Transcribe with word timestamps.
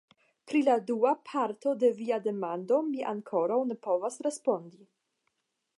Pri 0.51 0.61
la 0.69 0.77
dua 0.91 1.11
parto 1.31 1.73
de 1.83 1.91
via 1.99 2.17
demando 2.29 2.81
mi 2.89 3.07
ankoraŭ 3.13 3.61
ne 3.73 3.79
povas 3.89 4.21
respondi. 4.29 4.83